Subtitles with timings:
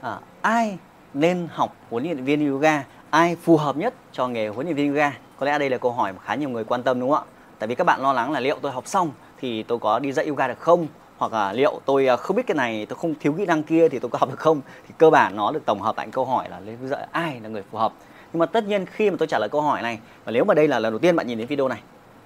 [0.00, 0.78] à, ai
[1.14, 2.84] nên học huấn luyện viên yoga?
[3.10, 5.12] Ai phù hợp nhất cho nghề huấn luyện viên yoga?
[5.38, 7.32] Có lẽ đây là câu hỏi mà khá nhiều người quan tâm đúng không ạ?
[7.58, 10.12] Tại vì các bạn lo lắng là liệu tôi học xong thì tôi có đi
[10.12, 10.86] dạy yoga được không?
[11.18, 13.88] Hoặc là liệu tôi à, không biết cái này tôi không thiếu kỹ năng kia
[13.88, 14.60] thì tôi có học được không?
[14.88, 17.48] Thì cơ bản nó được tổng hợp tại câu hỏi là lấy dạy ai là
[17.48, 17.92] người phù hợp.
[18.32, 20.54] Nhưng mà tất nhiên khi mà tôi trả lời câu hỏi này và nếu mà
[20.54, 21.80] đây là lần đầu tiên bạn nhìn đến video này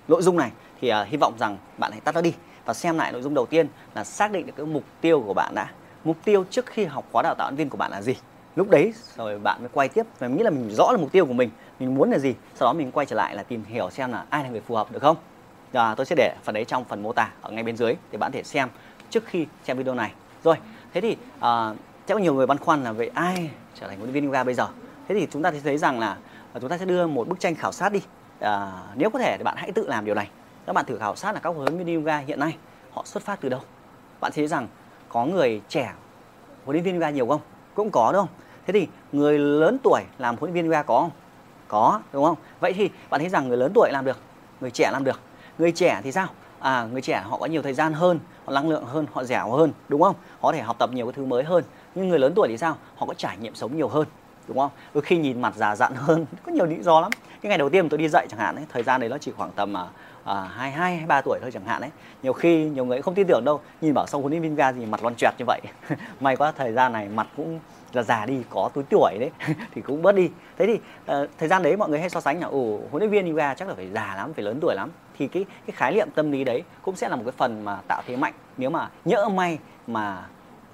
[0.09, 0.51] nội dung này
[0.81, 2.35] thì uh, hy vọng rằng bạn hãy tắt nó đi
[2.65, 5.35] và xem lại nội dung đầu tiên là xác định được cái mục tiêu của
[5.35, 5.69] bạn đã
[6.05, 8.15] mục tiêu trước khi học khóa đào tạo nhân viên của bạn là gì?
[8.57, 10.07] Lúc đấy rồi bạn mới quay tiếp.
[10.19, 11.51] Và nghĩ là mình rõ là mục tiêu của mình.
[11.81, 12.35] Mình muốn là gì?
[12.55, 14.75] Sau đó mình quay trở lại là tìm hiểu xem là ai là người phù
[14.75, 15.17] hợp được không?
[15.73, 18.19] Và tôi sẽ để phần đấy trong phần mô tả ở ngay bên dưới để
[18.19, 18.69] bạn thể xem
[19.11, 20.13] trước khi xem video này.
[20.45, 20.57] Rồi
[20.93, 24.13] thế thì uh, sẽ có nhiều người băn khoăn là về ai trở thành huấn
[24.13, 24.69] luyện viên yoga bây giờ?
[25.09, 26.17] Thế thì chúng ta thấy rằng là
[26.53, 28.03] à, chúng ta sẽ đưa một bức tranh khảo sát đi.
[28.41, 30.29] À, nếu có thể thì bạn hãy tự làm điều này.
[30.67, 32.57] Các bạn thử khảo sát là các huấn luyện viên yoga hiện nay
[32.91, 33.61] họ xuất phát từ đâu?
[34.21, 34.69] Bạn thấy rằng
[35.13, 35.93] có người trẻ
[36.65, 37.41] huấn luyện viên yoga nhiều không?
[37.75, 38.29] Cũng có, đúng không?
[38.67, 41.11] Thế thì người lớn tuổi làm huấn luyện viên yoga có không?
[41.69, 42.37] Có, đúng không?
[42.61, 44.19] Vậy thì bạn thấy rằng người lớn tuổi làm được,
[44.61, 45.21] người trẻ làm được.
[45.59, 46.27] Người trẻ thì sao?
[46.59, 49.51] À người trẻ họ có nhiều thời gian hơn, họ năng lượng hơn, họ dẻo
[49.51, 50.15] hơn, đúng không?
[50.41, 51.65] Họ có thể học tập nhiều cái thứ mới hơn.
[51.95, 52.77] Nhưng người lớn tuổi thì sao?
[52.97, 54.07] Họ có trải nghiệm sống nhiều hơn
[54.49, 54.71] đúng không?
[54.95, 57.11] Đôi khi nhìn mặt già dặn hơn có nhiều lý do lắm.
[57.43, 59.33] Cái ngày đầu tiên tôi đi dạy chẳng hạn ấy thời gian đấy nó chỉ
[59.37, 59.85] khoảng tầm à,
[60.25, 61.91] à hai hai hai ba tuổi thôi chẳng hạn ấy.
[62.23, 64.73] Nhiều khi nhiều người không tin tưởng đâu nhìn bảo sau huấn luyện viên ga
[64.73, 65.61] gì mặt lon choẹt như vậy.
[66.21, 67.61] May quá thời gian này mặt cũng
[67.93, 69.31] là già đi có túi tuổi đấy
[69.75, 70.31] thì cũng bớt đi.
[70.59, 73.11] Thế thì uh, thời gian đấy mọi người hay so sánh là ồ huấn luyện
[73.11, 74.91] viên yoga chắc là phải già lắm phải lớn tuổi lắm.
[75.19, 77.79] Thì cái cái khái niệm tâm lý đấy cũng sẽ là một cái phần mà
[77.89, 78.35] tạo thế mạnh.
[78.57, 80.27] Nếu mà nhỡ may mà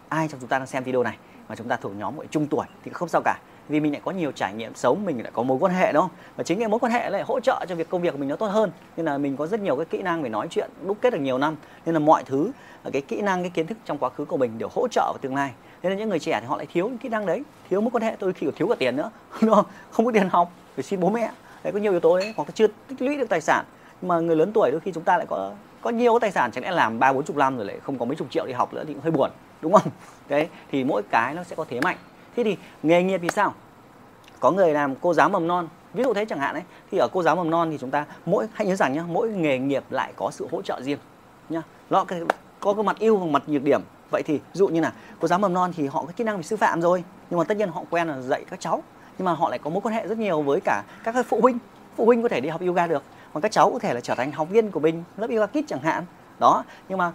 [0.08, 1.17] ai trong chúng ta đang xem video này
[1.48, 4.00] mà chúng ta thuộc nhóm người trung tuổi thì không sao cả vì mình lại
[4.05, 6.11] có nhiều trải nghiệm sống, mình lại có mối quan hệ, đúng không?
[6.36, 8.28] Và chính cái mối quan hệ lại hỗ trợ cho việc công việc của mình
[8.28, 8.70] nó tốt hơn.
[8.97, 11.20] Nên là mình có rất nhiều cái kỹ năng về nói chuyện đúc kết được
[11.20, 11.56] nhiều năm.
[11.86, 12.50] Nên là mọi thứ
[12.83, 15.12] à, cái kỹ năng, cái kiến thức trong quá khứ của mình đều hỗ trợ
[15.12, 15.50] vào tương lai.
[15.83, 17.91] Nên là những người trẻ thì họ lại thiếu những kỹ năng đấy, thiếu mối
[17.91, 19.67] quan hệ tôi khi thiếu cả tiền nữa, đúng không?
[19.91, 21.30] Không có tiền học, phải xin bố mẹ.
[21.62, 23.64] Đấy, có nhiều yếu tố đấy, hoặc là chưa tích lũy được tài sản.
[24.01, 26.51] Nhưng mà người lớn tuổi đôi khi chúng ta lại có có nhiều tài sản,
[26.52, 28.52] chẳng lẽ làm ba bốn chục năm rồi lại không có mấy chục triệu đi
[28.52, 29.30] học nữa thì cũng hơi buồn,
[29.61, 29.91] đúng không?
[30.29, 31.96] Đấy, thì mỗi cái nó sẽ có thế mạnh
[32.36, 33.55] thế thì nghề nghiệp thì sao?
[34.41, 35.69] Có người làm cô giáo mầm non.
[35.95, 38.05] Ví dụ thế chẳng hạn ấy, thì ở cô giáo mầm non thì chúng ta
[38.27, 40.98] mỗi, hãy nhớ rằng nhá, mỗi nghề nghiệp lại có sự hỗ trợ riêng,
[41.48, 41.63] nhá.
[41.91, 42.05] Nó
[42.61, 43.80] có cái mặt ưu và mặt nhược điểm.
[44.11, 46.36] Vậy thì ví dụ như là cô giáo mầm non thì họ có kỹ năng
[46.36, 48.83] về sư phạm rồi, nhưng mà tất nhiên họ quen là dạy các cháu,
[49.18, 51.58] nhưng mà họ lại có mối quan hệ rất nhiều với cả các phụ huynh.
[51.97, 54.14] Phụ huynh có thể đi học yoga được, còn các cháu có thể là trở
[54.14, 56.05] thành học viên của mình, lớp yoga kids chẳng hạn.
[56.39, 57.13] Đó, nhưng mà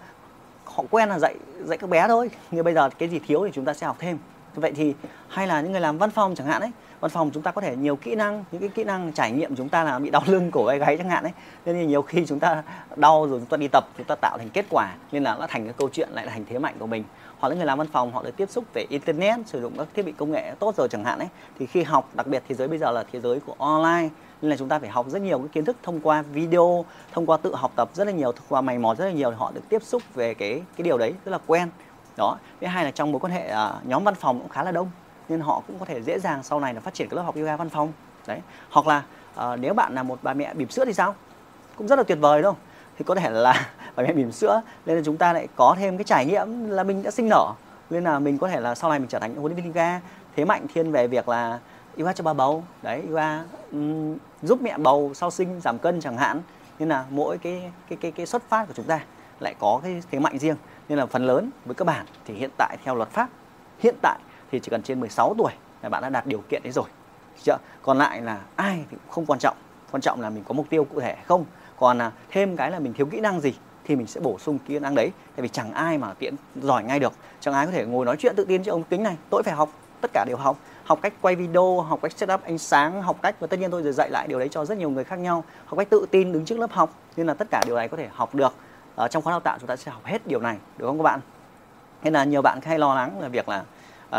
[0.65, 2.29] họ quen là dạy dạy các bé thôi.
[2.51, 4.17] Nhưng bây giờ cái gì thiếu thì chúng ta sẽ học thêm
[4.55, 4.93] vậy thì
[5.27, 7.61] hay là những người làm văn phòng chẳng hạn ấy, văn phòng chúng ta có
[7.61, 10.23] thể nhiều kỹ năng, những cái kỹ năng trải nghiệm chúng ta là bị đau
[10.27, 11.31] lưng, cổ vai gáy chẳng hạn ấy.
[11.65, 12.63] Nên thì nhiều khi chúng ta
[12.95, 15.47] đau rồi chúng ta đi tập, chúng ta tạo thành kết quả nên là nó
[15.47, 17.03] thành cái câu chuyện, lại là thành thế mạnh của mình.
[17.39, 19.87] Hoặc là người làm văn phòng, họ được tiếp xúc về internet, sử dụng các
[19.93, 21.27] thiết bị công nghệ tốt rồi chẳng hạn ấy.
[21.59, 24.09] Thì khi học, đặc biệt thế giới bây giờ là thế giới của online,
[24.41, 27.25] nên là chúng ta phải học rất nhiều cái kiến thức thông qua video, thông
[27.25, 29.51] qua tự học tập rất là nhiều, thông qua mày mò rất là nhiều họ
[29.55, 31.69] được tiếp xúc về cái cái điều đấy rất là quen
[32.17, 34.71] đó thứ hai là trong mối quan hệ uh, nhóm văn phòng cũng khá là
[34.71, 34.91] đông
[35.31, 37.35] nên họ cũng có thể dễ dàng sau này là phát triển cái lớp học
[37.35, 37.91] yoga văn phòng.
[38.27, 38.39] Đấy
[38.69, 39.03] hoặc là
[39.53, 41.15] uh, nếu bạn là một bà mẹ bỉm sữa thì sao?
[41.77, 42.63] Cũng rất là tuyệt vời đúng không?
[42.97, 45.97] Thì có thể là bà mẹ bỉm sữa nên là chúng ta lại có thêm
[45.97, 47.53] cái trải nghiệm là mình đã sinh nở.
[47.89, 49.99] Nên là mình có thể là sau này mình trở thành huấn luyện viên yoga.
[50.35, 51.59] Thế mạnh thiên về việc là
[51.97, 52.63] yoga cho bà bầu.
[52.81, 56.41] Đấy yoga um, giúp mẹ bầu sau sinh giảm cân chẳng hạn.
[56.79, 58.99] Nên là mỗi cái cái cái cái xuất phát của chúng ta
[59.39, 60.55] lại có cái thế mạnh riêng
[60.91, 63.29] nên là phần lớn với các bạn thì hiện tại theo luật pháp,
[63.79, 64.19] hiện tại
[64.51, 66.85] thì chỉ cần trên 16 tuổi là bạn đã đạt điều kiện đấy rồi.
[67.43, 67.57] Chưa?
[67.81, 69.57] còn lại là ai thì cũng không quan trọng.
[69.91, 71.45] Quan trọng là mình có mục tiêu cụ thể không.
[71.79, 73.53] Còn là thêm cái là mình thiếu kỹ năng gì
[73.83, 75.11] thì mình sẽ bổ sung kỹ năng đấy.
[75.35, 77.13] Tại vì chẳng ai mà tiện giỏi ngay được.
[77.39, 79.17] Chẳng ai có thể ngồi nói chuyện tự tin cho ông tính này.
[79.29, 79.69] Tôi phải học
[80.01, 80.57] tất cả đều học.
[80.83, 83.83] Học cách quay video, học cách setup ánh sáng, học cách và tất nhiên tôi
[83.83, 85.43] rồi dạy lại điều đấy cho rất nhiều người khác nhau.
[85.65, 86.93] Học cách tự tin đứng trước lớp học.
[87.17, 88.53] Nên là tất cả điều này có thể học được
[88.95, 91.03] ở trong khóa đào tạo chúng ta sẽ học hết điều này đúng không các
[91.03, 91.19] bạn?
[92.03, 93.63] Nên là nhiều bạn hay lo lắng là việc là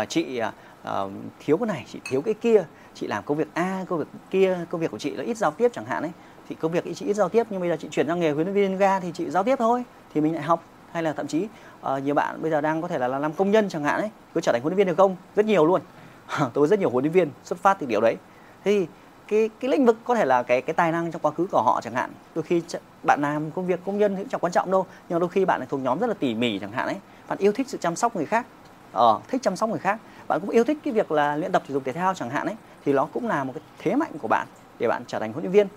[0.01, 0.41] uh, chị
[0.83, 4.07] uh, thiếu cái này chị thiếu cái kia chị làm công việc a công việc
[4.29, 6.11] kia công việc của chị là ít giao tiếp chẳng hạn ấy.
[6.49, 8.45] Thì công việc chị ít giao tiếp nhưng bây giờ chị chuyển sang nghề huấn
[8.45, 9.83] luyện viên ga thì chị giao tiếp thôi
[10.13, 10.63] thì mình lại học.
[10.91, 11.47] Hay là thậm chí
[11.93, 14.09] uh, nhiều bạn bây giờ đang có thể là làm công nhân chẳng hạn ấy
[14.33, 15.15] cứ trở thành huấn luyện viên được không?
[15.35, 15.81] Rất nhiều luôn.
[16.39, 18.15] Tôi có rất nhiều huấn luyện viên xuất phát từ điều đấy.
[18.63, 18.87] Thế thì
[19.27, 21.61] cái cái lĩnh vực có thể là cái cái tài năng trong quá khứ của
[21.61, 22.11] họ chẳng hạn.
[22.35, 22.61] Đôi khi
[23.03, 25.59] bạn làm công việc công nhân thì chẳng quan trọng đâu nhưng đôi khi bạn
[25.59, 26.97] lại thuộc nhóm rất là tỉ mỉ chẳng hạn ấy.
[27.27, 28.45] Bạn yêu thích sự chăm sóc người khác
[28.91, 29.99] ờ, thích chăm sóc người khác.
[30.27, 32.45] Bạn cũng yêu thích cái việc là luyện tập thể dục thể thao chẳng hạn
[32.45, 32.55] ấy
[32.85, 34.47] thì nó cũng là một cái thế mạnh của bạn
[34.79, 35.67] để bạn trở thành huấn luyện viên.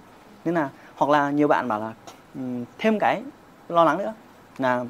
[0.44, 1.92] Nên là hoặc là nhiều bạn bảo là
[2.34, 3.22] um, thêm cái
[3.68, 4.14] lo lắng nữa
[4.58, 4.84] là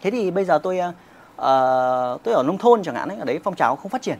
[0.00, 0.92] thế thì bây giờ tôi ờ,
[1.36, 4.18] ờ, tôi ở nông thôn chẳng hạn ấy ở đấy phong trào không phát triển.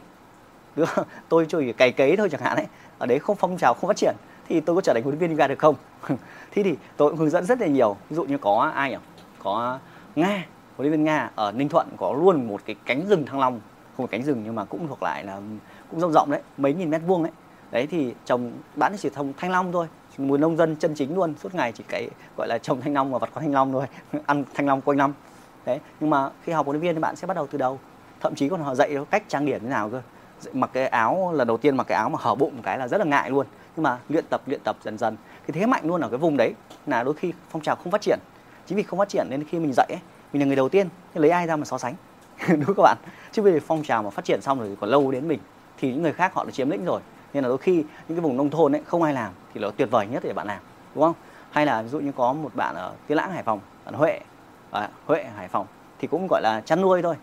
[0.76, 0.88] Được
[1.28, 2.66] tôi chỉ cày cấy thôi chẳng hạn ấy
[2.98, 4.14] ở đấy không phong trào, không phát triển.
[4.48, 5.74] Thì tôi có trở thành huấn luyện viên yoga được không?
[6.50, 7.96] Thế thì tôi cũng hướng dẫn rất là nhiều.
[8.10, 8.96] Ví dụ như có ai nhỉ?
[9.42, 9.78] Có
[10.14, 10.46] nga,
[10.76, 13.60] huấn luyện viên nga ở ninh thuận có luôn một cái cánh rừng thăng long.
[13.96, 15.40] Không phải cánh rừng nhưng mà cũng thuộc lại là,
[15.90, 17.32] cũng rộng rộng đấy, mấy nghìn mét vuông đấy
[17.74, 19.86] đấy thì trồng bán chỉ trồng thanh long thôi.
[20.18, 23.12] Một nông dân chân chính luôn, suốt ngày chỉ cái gọi là trồng thanh long
[23.12, 23.86] và vặt có thanh long thôi.
[24.26, 25.14] Ăn thanh long quanh năm.
[25.66, 27.78] Đấy, nhưng mà khi học huấn luyện viên thì bạn sẽ bắt đầu từ đầu.
[28.20, 30.02] Thậm chí còn họ dạy cách trang điểm thế nào cơ
[30.52, 32.88] mặc cái áo là đầu tiên mặc cái áo mà hở bụng một cái là
[32.88, 33.46] rất là ngại luôn.
[33.76, 35.16] Nhưng mà luyện tập luyện tập dần dần.
[35.46, 36.54] Cái thế mạnh luôn ở cái vùng đấy
[36.86, 38.18] là đôi khi phong trào không phát triển.
[38.66, 40.00] Chính vì không phát triển nên khi mình dạy ấy,
[40.32, 41.94] mình là người đầu tiên thì lấy ai ra mà so sánh.
[42.48, 42.96] Đúng không các bạn?
[43.32, 45.38] Chứ bây giờ phong trào mà phát triển xong rồi còn lâu đến mình
[45.78, 47.00] thì những người khác họ đã chiếm lĩnh rồi.
[47.32, 49.70] Nên là đôi khi những cái vùng nông thôn ấy không ai làm thì là
[49.76, 50.58] tuyệt vời nhất để bạn làm
[50.94, 51.14] đúng không?
[51.50, 54.20] Hay là ví dụ như có một bạn ở Tiên Lãng Hải Phòng bạn Huệ.
[54.70, 55.66] À, Huệ Hải Phòng
[55.98, 57.14] thì cũng gọi là chăn nuôi thôi.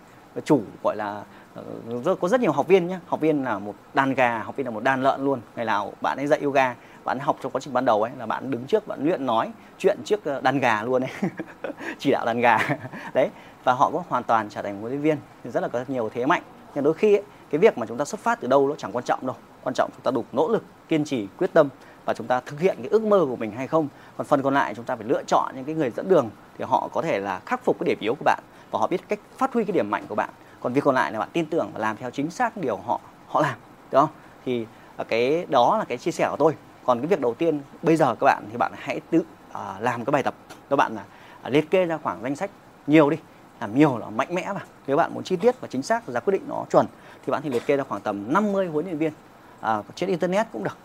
[0.45, 1.23] Chủ gọi là
[1.55, 4.65] Ờ, có rất nhiều học viên nhé học viên là một đàn gà học viên
[4.65, 5.41] là một đàn lợn luôn.
[5.55, 8.11] Ngày nào bạn ấy dạy yoga bạn ấy học trong quá trình ban đầu ấy
[8.17, 11.31] là bạn đứng trước bạn luyện nói chuyện trước ờ, đàn gà luôn ấy.
[11.99, 12.57] Chỉ đạo đàn gà.
[13.13, 13.29] Đấy
[13.63, 15.17] và họ cũng hoàn toàn trở thành huấn luyện viên.
[15.43, 16.41] Rất là có nhiều thế mạnh.
[16.75, 18.91] Nhưng đôi khi ấy, cái việc mà chúng ta xuất phát từ đâu nó chẳng
[18.91, 19.35] quan trọng đâu.
[19.63, 21.69] Quan trọng chúng ta đủ nỗ lực kiên trì quyết tâm
[22.05, 23.87] và chúng ta thực hiện cái ước mơ của mình hay không.
[24.17, 26.65] Còn phần còn lại chúng ta phải lựa chọn những cái người dẫn đường thì
[26.67, 28.39] họ có thể là khắc phục cái điểm yếu của bạn
[28.71, 30.29] và họ biết cách phát huy cái điểm mạnh của bạn
[30.61, 32.99] còn việc còn lại là bạn tin tưởng và làm theo chính xác điều họ
[33.27, 33.57] họ làm
[33.91, 34.09] đúng không?
[34.45, 34.65] Thì
[34.97, 36.55] à, cái đó là cái chia sẻ của tôi.
[36.85, 40.05] Còn cái việc đầu tiên bây giờ các bạn thì bạn hãy tự uh, làm
[40.05, 40.33] cái bài tập.
[40.69, 41.03] Các bạn là
[41.47, 42.51] uh, liệt kê ra khoảng danh sách
[42.87, 43.17] nhiều đi
[43.61, 46.19] làm nhiều là mạnh mẽ vào nếu bạn muốn chi tiết và chính xác ra
[46.19, 46.85] quyết định nó chuẩn
[47.25, 49.13] thì bạn thì liệt kê ra khoảng tầm 50 huấn luyện viên
[49.61, 50.77] à, trên internet cũng được.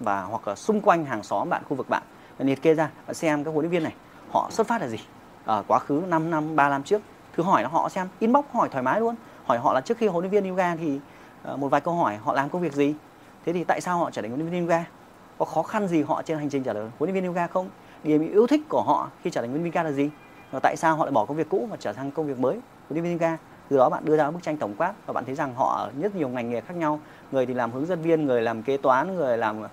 [0.00, 2.02] Và hoặc là xung quanh hàng xóm bạn khu vực bạn
[2.38, 3.94] liệt kê ra và xem các huấn luyện viên này
[4.30, 4.98] họ xuất phát là gì?
[5.44, 7.02] À, quá khứ 5 năm 3 năm trước
[7.38, 9.14] cứ hỏi họ xem inbox hỏi thoải mái luôn.
[9.46, 11.00] Hỏi họ là trước khi huấn luyện viên yoga thì
[11.42, 12.94] ờ, một vài câu hỏi họ làm công việc gì?
[13.46, 14.84] Thế thì tại sao họ trở thành huấn luyện viên yoga?
[15.38, 17.68] Có khó khăn gì họ trên hành trình trở thành huấn luyện viên yoga không?
[18.04, 20.10] Điểm yêu thích của họ khi trở thành huấn luyện viên yoga là gì?
[20.50, 22.52] Và tại sao họ lại bỏ công việc cũ và trở thành công việc mới
[22.88, 23.36] huấn luyện viên yoga?
[23.68, 25.90] Từ đó bạn đưa ra bức tranh tổng quát và bạn thấy rằng họ ở
[26.00, 27.00] rất nhiều ngành nghề khác nhau.
[27.32, 29.68] Người thì làm hướng dẫn viên người làm kế toán người làm uh,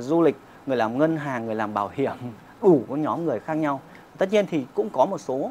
[0.00, 0.36] du lịch
[0.66, 2.12] người làm ngân hàng người làm bảo hiểm.
[2.62, 3.80] Đủ các nhóm người khác nhau.
[4.18, 5.50] Tất nhiên thì cũng có một số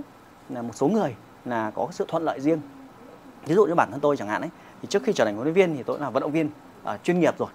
[0.49, 1.15] là một số người
[1.49, 2.61] là có sự thuận lợi riêng.
[3.45, 4.49] Ví dụ như bản thân tôi chẳng hạn ấy
[4.81, 6.49] thì trước khi trở thành huấn luyện viên thì tôi là vận động viên
[6.83, 7.49] à, chuyên nghiệp rồi.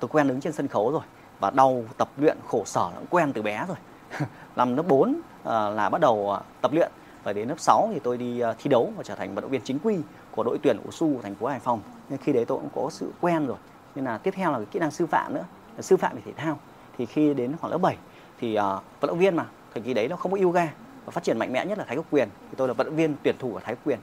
[0.00, 1.02] Tôi quen đứng trên sân khấu rồi
[1.40, 3.76] và đau tập luyện khổ sở cũng quen từ bé rồi.
[4.56, 6.90] Năm lớp 4 à, là bắt đầu à, tập luyện.
[7.24, 9.50] Và đến lớp 6 thì tôi đi à, thi đấu và trở thành vận động
[9.50, 9.96] viên chính quy
[10.30, 11.80] của đội tuyển của su thành phố Hải Phòng.
[12.08, 13.56] Nên khi đấy tôi cũng có sự quen rồi.
[13.94, 15.44] Nên là tiếp theo là cái kỹ năng sư phạm nữa
[15.76, 16.58] là sư phạm về thể thao.
[16.98, 17.96] Thì khi đến khoảng lớp 7
[18.38, 18.64] thì à,
[19.00, 20.68] vận động viên mà thời kỳ đấy nó không có yoga
[21.06, 22.28] và phát triển mạnh mẽ nhất là thái cực quyền.
[22.50, 23.98] Thì tôi là vận viên tuyển thủ ở thái cực quyền.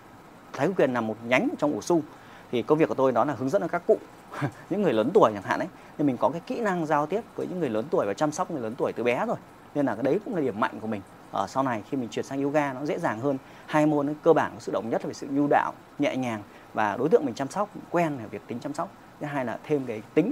[0.54, 2.02] Thái cực quyền là một nhánh trong ủ su
[2.52, 3.98] thì công việc của tôi đó là hướng dẫn các cụ
[4.70, 5.68] những người lớn tuổi chẳng hạn ấy.
[5.98, 8.32] Nên mình có cái kỹ năng giao tiếp với những người lớn tuổi và chăm
[8.32, 9.38] sóc người lớn tuổi từ bé rồi.
[9.76, 11.02] Nên là cái đấy cũng là điểm mạnh của mình.
[11.32, 13.38] Ở sau này khi mình chuyển sang yoga nó dễ dàng hơn.
[13.66, 16.42] Hai môn cơ bản có sự đồng nhất là về sự nhu đạo nhẹ nhàng
[16.74, 18.90] và đối tượng mình chăm sóc quen về việc tính chăm sóc.
[19.20, 20.32] Thứ hai là thêm cái tính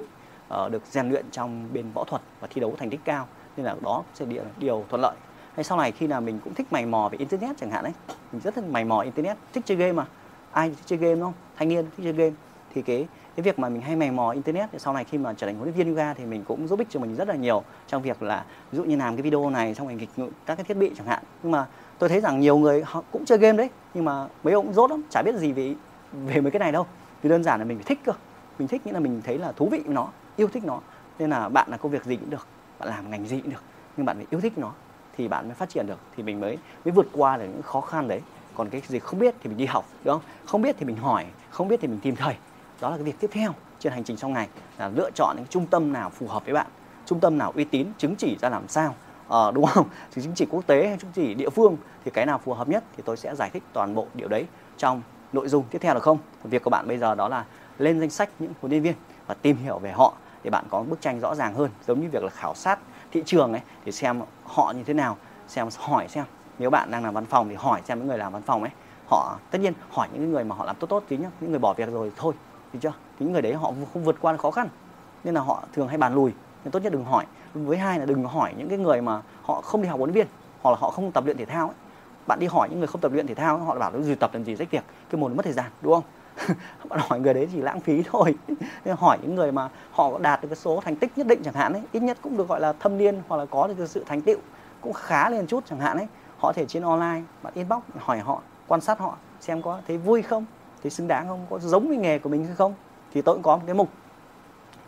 [0.54, 3.28] uh, được rèn luyện trong bên võ thuật và thi đấu thành tích cao.
[3.58, 5.16] Nên là đó sẽ điều, điều thuận lợi
[5.56, 7.94] hay sau này khi nào mình cũng thích mày mò về internet chẳng hạn ấy,
[8.32, 10.06] mình rất thích mày mò internet, thích chơi game mà.
[10.52, 11.34] Ai thích chơi game không?
[11.58, 12.36] Thanh niên thích chơi game.
[12.74, 15.34] Thì cái cái việc mà mình hay mày mò internet, thì sau này khi mà
[15.34, 17.36] trở thành huấn luyện viên yoga thì mình cũng giúp ích cho mình rất là
[17.36, 20.10] nhiều trong việc là, ví dụ như làm cái video này trong ngành nghịch
[20.46, 21.24] các cái thiết bị chẳng hạn.
[21.44, 21.68] Nhưng mà
[22.00, 24.74] tôi thấy rằng nhiều người họ cũng chơi game đấy, nhưng mà mấy ông cũng
[24.74, 25.76] dốt lắm, chả biết gì về
[26.26, 26.86] về mấy cái này đâu.
[27.22, 28.12] Vì đơn giản là mình phải thích cơ.
[28.60, 30.80] Mình thích nghĩa là mình thấy là thú vị với nó, yêu thích nó.
[31.20, 32.48] Nên là bạn là công việc gì cũng được,
[32.80, 33.64] bạn làm ngành gì cũng được,
[33.98, 34.72] nhưng bạn phải yêu thích nó
[35.18, 37.82] thì bạn mới phát triển được thì mình mới mới vượt qua được những khó
[37.82, 38.22] khăn đấy.
[38.56, 40.22] Còn cái gì không biết thì mình đi học đúng không?
[40.46, 42.36] Không biết thì mình hỏi không biết thì mình tìm thầy.
[42.82, 45.48] Đó là cái việc tiếp theo trên hành trình sau ngày là lựa chọn những
[45.50, 46.68] trung tâm nào phù hợp với bạn
[47.06, 48.96] trung tâm nào uy tín chứng chỉ ra làm sao.
[49.30, 49.86] À, đúng không?
[50.12, 52.70] Thì chứng chỉ quốc tế hay chứng chỉ địa phương thì cái nào phù hợp
[52.70, 54.46] nhất thì tôi sẽ giải thích toàn bộ điều đấy
[54.78, 55.02] trong
[55.34, 56.18] nội dung tiếp theo được không?
[56.44, 57.46] Việc của bạn bây giờ đó là
[57.78, 58.94] lên danh sách những huấn luyện viên
[59.28, 60.14] và tìm hiểu về họ
[60.44, 62.80] để bạn có bức tranh rõ ràng hơn giống như việc là khảo sát
[63.12, 66.26] thị trường ấy để xem họ như thế nào xem hỏi xem.
[66.60, 68.72] Nếu bạn đang làm văn phòng thì hỏi xem những người làm văn phòng ấy
[69.08, 71.60] họ tất nhiên hỏi những người mà họ làm tốt tốt tí nhá những người
[71.60, 72.34] bỏ việc rồi thôi
[72.74, 72.90] thì chưa?
[72.90, 74.68] Thì những người đấy họ không vượt qua khó khăn
[75.24, 76.32] nên là họ thường hay bàn lùi.
[76.64, 77.26] Nên tốt nhất đừng hỏi.
[77.54, 80.26] Với hai là đừng hỏi những cái người mà họ không đi học huấn luyện
[80.26, 80.28] viên
[80.62, 81.76] hoặc là họ không tập luyện thể thao ấy.
[82.28, 84.16] bạn đi hỏi những người không tập luyện thể thao ấy, họ bảo nó gì
[84.16, 86.04] tập làm gì rách việc cái một mất thời gian đúng không?
[86.90, 88.36] bạn hỏi người đấy chỉ lãng phí thôi.
[88.86, 91.54] Nên hỏi những người mà họ đạt được cái số thành tích nhất định chẳng
[91.54, 93.88] hạn ấy ít nhất cũng được gọi là thâm niên hoặc là có được cái
[93.88, 94.38] sự thành tựu
[94.82, 96.08] cũng khá lên chút chẳng hạn ấy.
[96.38, 100.22] Họ thể trên online bạn inbox hỏi họ quan sát họ xem có thấy vui
[100.22, 100.46] không
[100.84, 102.74] thấy xứng đáng không có giống với nghề của mình hay không
[103.14, 103.90] thì tôi cũng có một cái mục.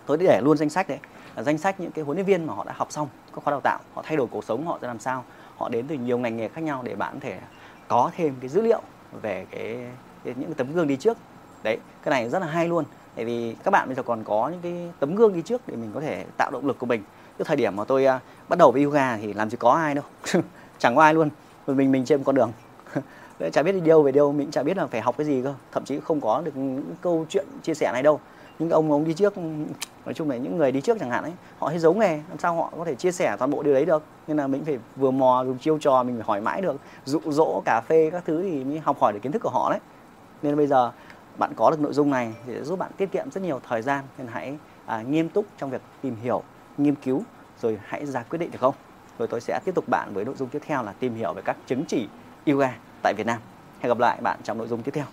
[0.06, 1.00] Tôi để luôn danh sách đấy.
[1.36, 3.52] Là danh sách những cái huấn luyện viên mà họ đã học xong các khóa
[3.52, 5.24] đào tạo họ thay đổi cuộc sống họ ra làm sao.
[5.58, 7.40] Họ đến từ nhiều ngành nghề khác nhau để bạn có thể
[7.88, 8.82] có thêm cái dữ liệu
[9.22, 9.78] về cái,
[10.24, 11.18] cái những cái tấm gương đi trước
[11.64, 12.86] đấy cái này rất là hay luôn.
[13.16, 15.76] Tại vì các bạn bây giờ còn có những cái tấm gương đi trước để
[15.76, 17.04] mình có thể tạo động lực của mình.
[17.38, 19.96] Cái thời điểm mà tôi uh, bắt đầu với yoga thì làm gì có ai
[19.96, 20.04] đâu.
[20.80, 21.30] Chẳng có ai luôn.
[21.68, 22.52] Mình mình mình trên một con đường.
[23.52, 24.32] Chả biết đi đâu về đâu.
[24.32, 25.54] Mình chả biết là phải học cái gì cơ.
[25.72, 28.20] Thậm chí không có được những câu chuyện chia sẻ này đâu.
[28.60, 29.38] Những ông ông đi trước
[30.06, 32.18] nói chung là những người đi trước chẳng hạn ấy họ hay giấu nghề.
[32.30, 34.04] Làm sao họ có thể chia sẻ toàn bộ điều đấy được?
[34.28, 36.76] Nên là mình phải vừa mò dùng chiêu trò mình phải hỏi mãi được.
[37.06, 39.70] Dụ dỗ cà phê các thứ thì mới học hỏi được kiến thức của họ
[39.70, 39.80] đấy.
[40.42, 40.92] Nên bây giờ
[41.38, 43.82] bạn có được nội dung này thì sẽ giúp bạn tiết kiệm rất nhiều thời
[43.82, 46.44] gian nên hãy à, nghiêm túc trong việc tìm hiểu
[46.78, 47.24] nghiên cứu
[47.62, 48.76] rồi hãy ra quyết định được không?
[49.20, 51.42] Rồi tôi sẽ tiếp tục bạn với nội dung tiếp theo là tìm hiểu về
[51.46, 52.08] các chứng chỉ
[52.46, 52.74] yoga
[53.04, 53.40] tại Việt Nam.
[53.80, 55.06] Hẹn gặp lại bạn trong nội dung tiếp theo.